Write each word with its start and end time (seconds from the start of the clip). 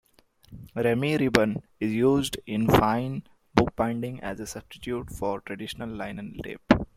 Ramie 0.73 1.17
ribbon 1.19 1.61
is 1.79 1.91
used 1.91 2.35
in 2.47 2.67
fine 2.67 3.21
bookbinding 3.53 4.19
as 4.21 4.39
a 4.39 4.47
substitute 4.47 5.11
for 5.11 5.41
traditional 5.41 5.89
linen 5.89 6.39
tape. 6.43 6.73